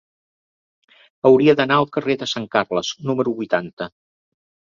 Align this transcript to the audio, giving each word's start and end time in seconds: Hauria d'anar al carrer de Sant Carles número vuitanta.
Hauria 1.29 1.55
d'anar 1.59 1.77
al 1.81 1.85
carrer 1.97 2.15
de 2.23 2.29
Sant 2.33 2.49
Carles 2.57 2.91
número 3.11 3.37
vuitanta. 3.43 3.91